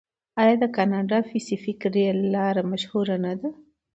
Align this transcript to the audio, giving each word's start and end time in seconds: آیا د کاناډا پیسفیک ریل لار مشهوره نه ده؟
آیا 0.41 0.55
د 0.59 0.65
کاناډا 0.75 1.17
پیسفیک 1.31 1.79
ریل 1.93 2.19
لار 2.33 2.55
مشهوره 2.71 3.15
نه 3.25 3.33
ده؟ 3.39 3.49